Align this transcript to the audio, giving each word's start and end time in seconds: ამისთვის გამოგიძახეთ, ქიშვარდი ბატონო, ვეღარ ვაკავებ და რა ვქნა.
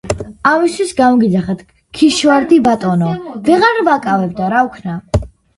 ამისთვის 0.51 0.93
გამოგიძახეთ, 1.01 1.61
ქიშვარდი 1.99 2.59
ბატონო, 2.69 3.13
ვეღარ 3.51 3.81
ვაკავებ 3.91 4.37
და 4.41 4.53
რა 4.57 4.65
ვქნა. 4.71 4.99